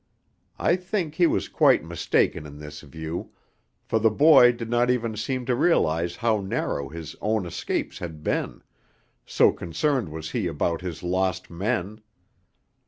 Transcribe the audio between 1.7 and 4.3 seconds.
mistaken in this view, for the